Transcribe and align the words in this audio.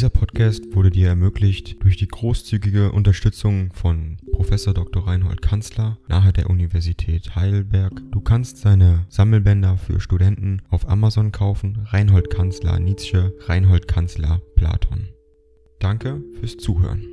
Dieser 0.00 0.08
Podcast 0.08 0.74
wurde 0.74 0.88
dir 0.88 1.08
ermöglicht 1.08 1.76
durch 1.84 1.98
die 1.98 2.08
großzügige 2.08 2.90
Unterstützung 2.90 3.70
von 3.74 4.16
Professor 4.32 4.72
Dr. 4.72 5.06
Reinhold 5.06 5.42
Kanzler 5.42 5.98
nahe 6.08 6.32
der 6.32 6.48
Universität 6.48 7.36
Heidelberg. 7.36 7.92
Du 8.10 8.22
kannst 8.22 8.56
seine 8.56 9.04
Sammelbänder 9.10 9.76
für 9.76 10.00
Studenten 10.00 10.62
auf 10.70 10.88
Amazon 10.88 11.32
kaufen. 11.32 11.86
Reinhold 11.90 12.30
Kanzler 12.30 12.78
Nietzsche, 12.78 13.34
Reinhold 13.40 13.88
Kanzler 13.88 14.40
Platon. 14.56 15.10
Danke 15.80 16.22
fürs 16.40 16.56
Zuhören. 16.56 17.04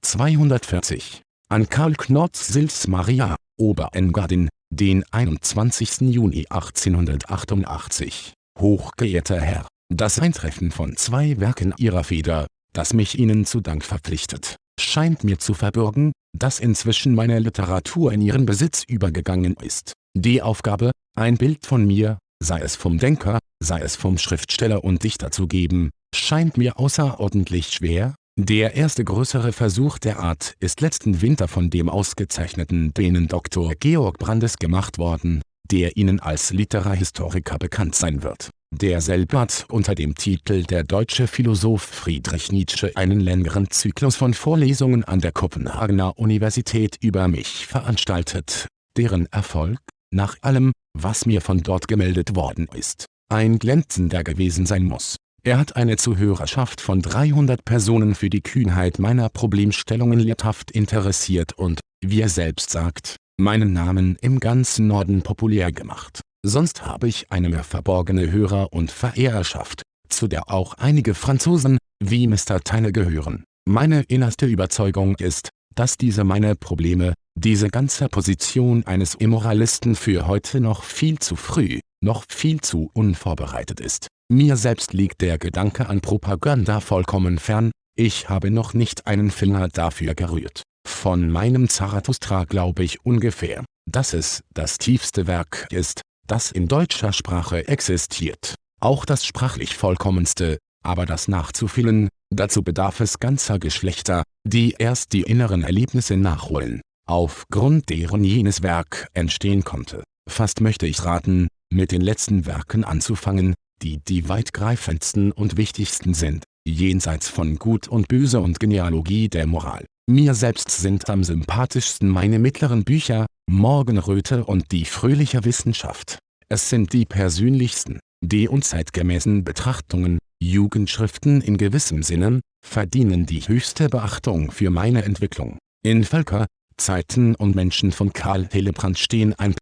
240 0.00 1.20
an 1.50 1.68
Karl 1.68 1.92
Knotz 1.96 2.48
Sils 2.48 2.88
Maria, 2.88 3.36
Oberengadin, 3.58 4.48
den 4.70 5.04
21. 5.12 6.00
Juni 6.00 6.46
1888. 6.48 8.32
Hochgeehrter 8.58 9.40
Herr, 9.40 9.66
das 9.92 10.18
Eintreffen 10.18 10.70
von 10.70 10.96
zwei 10.96 11.38
Werken 11.40 11.74
Ihrer 11.76 12.04
Feder, 12.04 12.46
das 12.72 12.94
mich 12.94 13.18
Ihnen 13.18 13.44
zu 13.44 13.60
Dank 13.60 13.84
verpflichtet, 13.84 14.56
scheint 14.80 15.24
mir 15.24 15.38
zu 15.38 15.54
verbürgen, 15.54 16.12
dass 16.36 16.60
inzwischen 16.60 17.14
meine 17.14 17.38
Literatur 17.40 18.12
in 18.12 18.20
Ihren 18.20 18.46
Besitz 18.46 18.84
übergegangen 18.86 19.54
ist. 19.60 19.92
Die 20.16 20.40
Aufgabe, 20.40 20.92
ein 21.16 21.36
Bild 21.36 21.66
von 21.66 21.86
mir, 21.86 22.18
sei 22.42 22.60
es 22.60 22.76
vom 22.76 22.98
Denker, 22.98 23.38
sei 23.62 23.80
es 23.80 23.96
vom 23.96 24.18
Schriftsteller 24.18 24.84
und 24.84 25.02
Dichter 25.02 25.30
zu 25.30 25.46
geben, 25.46 25.90
scheint 26.14 26.56
mir 26.56 26.78
außerordentlich 26.78 27.68
schwer. 27.68 28.14
Der 28.36 28.74
erste 28.74 29.04
größere 29.04 29.52
Versuch 29.52 29.98
der 29.98 30.20
Art 30.20 30.54
ist 30.58 30.80
letzten 30.80 31.22
Winter 31.22 31.48
von 31.48 31.70
dem 31.70 31.88
ausgezeichneten 31.88 32.92
Dänen 32.94 33.28
Dr. 33.28 33.74
Georg 33.78 34.18
Brandes 34.18 34.56
gemacht 34.56 34.98
worden, 34.98 35.42
der 35.70 35.96
Ihnen 35.96 36.20
als 36.20 36.52
Literarhistoriker 36.52 37.58
bekannt 37.58 37.94
sein 37.94 38.22
wird. 38.22 38.50
Derselbe 38.80 39.38
hat 39.38 39.66
unter 39.68 39.94
dem 39.94 40.14
Titel 40.16 40.64
Der 40.64 40.82
deutsche 40.82 41.26
Philosoph 41.28 41.82
Friedrich 41.82 42.50
Nietzsche 42.50 42.90
einen 42.96 43.20
längeren 43.20 43.70
Zyklus 43.70 44.16
von 44.16 44.34
Vorlesungen 44.34 45.04
an 45.04 45.20
der 45.20 45.32
Kopenhagener 45.32 46.18
Universität 46.18 46.96
über 47.00 47.28
mich 47.28 47.66
veranstaltet, 47.66 48.66
deren 48.96 49.26
Erfolg, 49.26 49.78
nach 50.12 50.36
allem, 50.42 50.72
was 50.98 51.24
mir 51.24 51.40
von 51.40 51.62
dort 51.62 51.86
gemeldet 51.86 52.34
worden 52.34 52.68
ist, 52.74 53.06
ein 53.32 53.58
glänzender 53.58 54.24
gewesen 54.24 54.66
sein 54.66 54.84
muss. 54.84 55.16
Er 55.44 55.58
hat 55.58 55.76
eine 55.76 55.96
Zuhörerschaft 55.96 56.80
von 56.80 57.02
300 57.02 57.64
Personen 57.64 58.14
für 58.14 58.30
die 58.30 58.40
Kühnheit 58.40 58.98
meiner 58.98 59.28
Problemstellungen 59.28 60.18
lebhaft 60.18 60.70
interessiert 60.70 61.52
und, 61.52 61.80
wie 62.04 62.22
er 62.22 62.28
selbst 62.28 62.70
sagt, 62.70 63.16
meinen 63.36 63.72
Namen 63.72 64.16
im 64.20 64.40
ganzen 64.40 64.86
Norden 64.86 65.22
populär 65.22 65.72
gemacht. 65.72 66.20
Sonst 66.46 66.84
habe 66.86 67.08
ich 67.08 67.30
eine 67.32 67.48
mehr 67.48 67.64
verborgene 67.64 68.30
Hörer- 68.30 68.72
und 68.72 68.90
Verehrerschaft, 68.90 69.82
zu 70.08 70.28
der 70.28 70.50
auch 70.50 70.74
einige 70.74 71.14
Franzosen, 71.14 71.78
wie 72.02 72.26
Mr. 72.28 72.60
Teine 72.62 72.92
gehören. 72.92 73.44
Meine 73.66 74.02
innerste 74.02 74.46
Überzeugung 74.46 75.16
ist, 75.16 75.48
dass 75.74 75.96
diese 75.96 76.22
meine 76.22 76.54
Probleme, 76.54 77.14
diese 77.34 77.68
ganze 77.68 78.08
Position 78.08 78.84
eines 78.86 79.14
Immoralisten 79.14 79.96
für 79.96 80.26
heute 80.26 80.60
noch 80.60 80.84
viel 80.84 81.18
zu 81.18 81.34
früh, 81.34 81.80
noch 82.02 82.24
viel 82.28 82.60
zu 82.60 82.90
unvorbereitet 82.92 83.80
ist. 83.80 84.06
Mir 84.30 84.56
selbst 84.56 84.92
liegt 84.92 85.20
der 85.20 85.38
Gedanke 85.38 85.88
an 85.88 86.00
Propaganda 86.00 86.80
vollkommen 86.80 87.38
fern, 87.38 87.72
ich 87.96 88.28
habe 88.28 88.50
noch 88.50 88.74
nicht 88.74 89.06
einen 89.06 89.30
Finger 89.30 89.68
dafür 89.68 90.14
gerührt. 90.14 90.62
Von 90.86 91.30
meinem 91.30 91.68
Zarathustra 91.68 92.44
glaube 92.44 92.84
ich 92.84 93.04
ungefähr, 93.04 93.64
dass 93.90 94.14
es 94.14 94.42
das 94.52 94.78
tiefste 94.78 95.26
Werk 95.26 95.66
ist, 95.70 96.02
das 96.26 96.50
in 96.50 96.68
deutscher 96.68 97.12
Sprache 97.12 97.68
existiert. 97.68 98.54
Auch 98.80 99.04
das 99.04 99.24
sprachlich 99.24 99.76
vollkommenste, 99.76 100.58
aber 100.82 101.06
das 101.06 101.28
nachzufüllen, 101.28 102.08
dazu 102.30 102.62
bedarf 102.62 103.00
es 103.00 103.18
ganzer 103.18 103.58
Geschlechter, 103.58 104.22
die 104.46 104.74
erst 104.78 105.12
die 105.12 105.22
inneren 105.22 105.62
Erlebnisse 105.62 106.16
nachholen, 106.16 106.80
aufgrund 107.06 107.88
deren 107.90 108.24
jenes 108.24 108.62
Werk 108.62 109.08
entstehen 109.14 109.64
konnte. 109.64 110.04
Fast 110.28 110.60
möchte 110.60 110.86
ich 110.86 111.04
raten, 111.04 111.48
mit 111.72 111.92
den 111.92 112.00
letzten 112.02 112.46
Werken 112.46 112.84
anzufangen, 112.84 113.54
die 113.82 113.98
die 113.98 114.28
weitgreifendsten 114.28 115.32
und 115.32 115.56
wichtigsten 115.56 116.14
sind, 116.14 116.44
jenseits 116.66 117.28
von 117.28 117.56
Gut 117.56 117.88
und 117.88 118.08
Böse 118.08 118.40
und 118.40 118.60
Genealogie 118.60 119.28
der 119.28 119.46
Moral. 119.46 119.86
Mir 120.06 120.34
selbst 120.34 120.70
sind 120.70 121.08
am 121.08 121.24
sympathischsten 121.24 122.10
meine 122.10 122.38
mittleren 122.38 122.84
Bücher, 122.84 123.24
Morgenröte 123.46 124.44
und 124.44 124.70
die 124.70 124.84
fröhliche 124.84 125.46
Wissenschaft. 125.46 126.18
Es 126.50 126.68
sind 126.68 126.92
die 126.92 127.06
persönlichsten, 127.06 128.00
die 128.22 128.46
unzeitgemäßen 128.46 129.44
Betrachtungen, 129.44 130.18
Jugendschriften 130.42 131.40
in 131.40 131.56
gewissem 131.56 132.02
Sinne, 132.02 132.40
verdienen 132.62 133.24
die 133.24 133.40
höchste 133.48 133.88
Beachtung 133.88 134.50
für 134.50 134.68
meine 134.68 135.04
Entwicklung. 135.04 135.56
In 135.82 136.04
Völker, 136.04 136.44
Zeiten 136.76 137.34
und 137.34 137.54
Menschen 137.54 137.90
von 137.90 138.12
Karl 138.12 138.46
Hillebrand 138.52 138.98
stehen 138.98 139.34
ein 139.38 139.54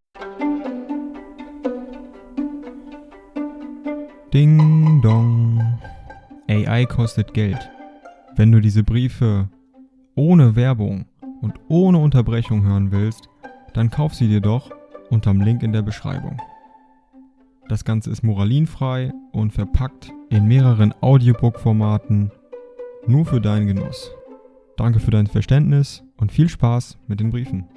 Ding 4.34 5.00
dong. 5.02 5.78
AI 6.48 6.84
kostet 6.86 7.32
Geld. 7.32 7.70
Wenn 8.34 8.50
du 8.50 8.60
diese 8.60 8.82
Briefe 8.82 9.48
ohne 10.14 10.56
Werbung 10.56 11.06
und 11.40 11.54
ohne 11.68 11.98
Unterbrechung 11.98 12.64
hören 12.64 12.92
willst, 12.92 13.28
dann 13.74 13.90
kauf 13.90 14.14
sie 14.14 14.28
dir 14.28 14.40
doch 14.40 14.70
unterm 15.10 15.40
Link 15.40 15.62
in 15.62 15.72
der 15.72 15.82
Beschreibung. 15.82 16.40
Das 17.68 17.84
Ganze 17.84 18.10
ist 18.10 18.22
moralinfrei 18.22 19.12
und 19.32 19.52
verpackt 19.52 20.12
in 20.30 20.46
mehreren 20.46 20.94
Audiobook-Formaten 21.00 22.30
nur 23.06 23.24
für 23.24 23.40
deinen 23.40 23.66
Genuss. 23.66 24.10
Danke 24.76 25.00
für 25.00 25.10
dein 25.10 25.26
Verständnis 25.26 26.02
und 26.16 26.32
viel 26.32 26.48
Spaß 26.48 26.98
mit 27.06 27.20
den 27.20 27.30
Briefen. 27.30 27.68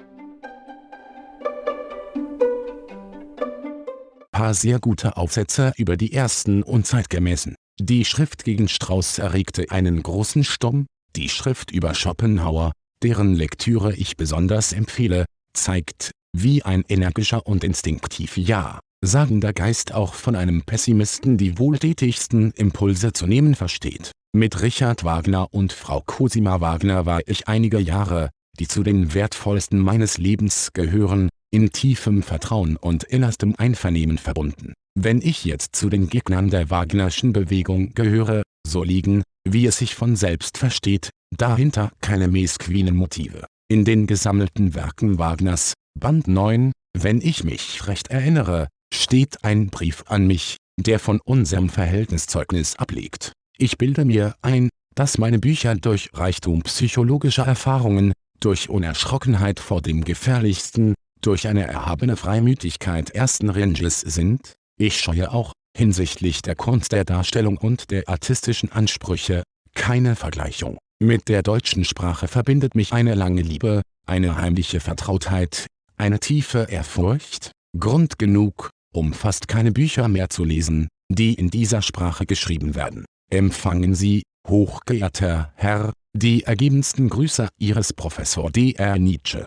Paar 4.32 4.54
sehr 4.54 4.78
gute 4.80 5.16
Aufsätze 5.16 5.72
über 5.76 5.96
die 5.96 6.12
ersten 6.12 6.62
und 6.62 6.86
zeitgemäßen. 6.86 7.54
Die 7.80 8.04
Schrift 8.04 8.44
gegen 8.44 8.68
Strauß 8.68 9.18
erregte 9.18 9.70
einen 9.70 10.02
großen 10.02 10.44
Sturm, 10.44 10.86
die 11.16 11.28
Schrift 11.28 11.70
über 11.70 11.94
Schopenhauer, 11.94 12.72
deren 13.02 13.34
Lektüre 13.34 13.94
ich 13.94 14.16
besonders 14.16 14.72
empfehle, 14.72 15.24
zeigt, 15.52 16.12
wie 16.32 16.62
ein 16.62 16.84
energischer 16.88 17.46
und 17.46 17.64
instinktiv 17.64 18.36
Ja 18.36 18.80
sagender 19.02 19.52
Geist 19.52 19.94
auch 19.94 20.14
von 20.14 20.34
einem 20.34 20.62
Pessimisten 20.62 21.36
die 21.36 21.58
wohltätigsten 21.58 22.52
Impulse 22.52 23.12
zu 23.12 23.26
nehmen 23.26 23.54
versteht. 23.54 24.10
Mit 24.32 24.62
Richard 24.62 25.04
Wagner 25.04 25.52
und 25.52 25.72
Frau 25.72 26.02
Cosima 26.04 26.60
Wagner 26.60 27.06
war 27.06 27.20
ich 27.26 27.48
einige 27.48 27.78
Jahre, 27.78 28.30
die 28.58 28.68
zu 28.68 28.82
den 28.82 29.14
wertvollsten 29.14 29.78
meines 29.78 30.18
Lebens 30.18 30.70
gehören, 30.72 31.28
in 31.50 31.72
tiefem 31.72 32.22
Vertrauen 32.22 32.76
und 32.76 33.04
innerstem 33.04 33.54
Einvernehmen 33.56 34.18
verbunden. 34.18 34.74
Wenn 34.98 35.20
ich 35.20 35.44
jetzt 35.44 35.76
zu 35.76 35.88
den 35.88 36.08
Gegnern 36.08 36.50
der 36.50 36.70
Wagnerschen 36.70 37.32
Bewegung 37.32 37.94
gehöre, 37.94 38.42
so 38.66 38.82
liegen, 38.82 39.22
wie 39.46 39.66
es 39.66 39.78
sich 39.78 39.94
von 39.94 40.16
selbst 40.16 40.58
versteht, 40.58 41.10
dahinter 41.36 41.92
keine 42.00 42.28
mesquinen 42.28 42.96
Motive. 42.96 43.46
In 43.68 43.84
den 43.84 44.06
gesammelten 44.06 44.74
Werken 44.74 45.18
Wagners, 45.18 45.74
Band 45.98 46.28
9, 46.28 46.72
wenn 46.96 47.20
ich 47.20 47.44
mich 47.44 47.86
recht 47.86 48.08
erinnere, 48.08 48.68
steht 48.92 49.44
ein 49.44 49.68
Brief 49.68 50.04
an 50.06 50.26
mich, 50.26 50.56
der 50.78 50.98
von 50.98 51.20
unserem 51.24 51.68
Verhältnis 51.68 52.26
Zeugnis 52.26 52.76
ablegt. 52.76 53.32
Ich 53.58 53.78
bilde 53.78 54.04
mir 54.04 54.34
ein, 54.42 54.68
dass 54.94 55.18
meine 55.18 55.38
Bücher 55.38 55.74
durch 55.74 56.10
Reichtum 56.14 56.62
psychologischer 56.62 57.46
Erfahrungen, 57.46 58.12
durch 58.40 58.68
Unerschrockenheit 58.68 59.60
vor 59.60 59.82
dem 59.82 60.04
Gefährlichsten, 60.04 60.94
durch 61.20 61.48
eine 61.48 61.66
erhabene 61.66 62.16
Freimütigkeit 62.16 63.10
ersten 63.10 63.50
Ranges 63.50 64.00
sind. 64.00 64.54
Ich 64.78 65.00
scheue 65.00 65.32
auch, 65.32 65.52
hinsichtlich 65.76 66.42
der 66.42 66.54
Kunst 66.54 66.92
der 66.92 67.04
Darstellung 67.04 67.58
und 67.58 67.90
der 67.90 68.08
artistischen 68.08 68.72
Ansprüche, 68.72 69.42
keine 69.74 70.16
Vergleichung. 70.16 70.78
Mit 70.98 71.28
der 71.28 71.42
deutschen 71.42 71.84
Sprache 71.84 72.28
verbindet 72.28 72.74
mich 72.74 72.92
eine 72.92 73.14
lange 73.14 73.42
Liebe, 73.42 73.82
eine 74.06 74.36
heimliche 74.36 74.80
Vertrautheit, 74.80 75.66
eine 75.98 76.20
tiefe 76.20 76.68
Ehrfurcht, 76.70 77.52
Grund 77.78 78.18
genug, 78.18 78.70
um 78.94 79.12
fast 79.12 79.48
keine 79.48 79.72
Bücher 79.72 80.08
mehr 80.08 80.30
zu 80.30 80.44
lesen, 80.44 80.88
die 81.10 81.34
in 81.34 81.50
dieser 81.50 81.82
Sprache 81.82 82.24
geschrieben 82.24 82.74
werden. 82.74 83.04
Empfangen 83.30 83.94
Sie, 83.94 84.22
hochgeehrter 84.48 85.52
Herr, 85.56 85.92
die 86.14 86.44
ergebensten 86.44 87.10
Grüße 87.10 87.48
Ihres 87.58 87.92
Professor 87.92 88.50
D.R. 88.50 88.98
Nietzsche. 88.98 89.46